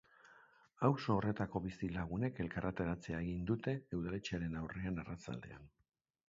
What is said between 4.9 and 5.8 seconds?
arratsaldean.